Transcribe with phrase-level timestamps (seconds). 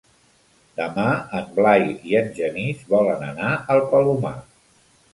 [0.79, 1.05] Demà
[1.41, 4.37] en Blai i en Genís volen anar al Palomar.